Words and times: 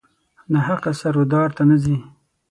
ناحقه 0.53 0.91
سر 0.99 1.15
و 1.21 1.23
دار 1.33 1.49
ته 1.55 1.63
نه 1.69 1.77
ځي. 1.83 1.97